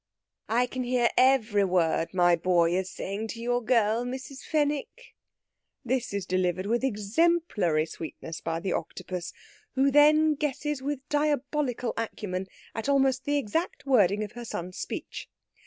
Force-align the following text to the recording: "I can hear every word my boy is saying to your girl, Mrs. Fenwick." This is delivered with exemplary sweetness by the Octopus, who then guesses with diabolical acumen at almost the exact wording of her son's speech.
"I 0.49 0.65
can 0.65 0.83
hear 0.83 1.09
every 1.15 1.63
word 1.63 2.11
my 2.11 2.35
boy 2.35 2.75
is 2.75 2.89
saying 2.89 3.27
to 3.27 3.39
your 3.39 3.63
girl, 3.63 4.03
Mrs. 4.03 4.39
Fenwick." 4.41 5.13
This 5.85 6.11
is 6.11 6.25
delivered 6.25 6.65
with 6.65 6.83
exemplary 6.83 7.85
sweetness 7.85 8.41
by 8.41 8.61
the 8.61 8.73
Octopus, 8.73 9.31
who 9.75 9.91
then 9.91 10.33
guesses 10.33 10.81
with 10.81 11.07
diabolical 11.09 11.93
acumen 11.97 12.47
at 12.73 12.89
almost 12.89 13.25
the 13.25 13.37
exact 13.37 13.85
wording 13.85 14.23
of 14.23 14.31
her 14.31 14.43
son's 14.43 14.79
speech. 14.79 15.29